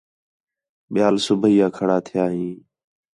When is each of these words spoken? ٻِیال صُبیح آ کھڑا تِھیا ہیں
ٻِیال 0.93 1.15
صُبیح 1.25 1.59
آ 1.65 1.67
کھڑا 1.77 1.97
تِھیا 2.05 2.25
ہیں 2.33 2.53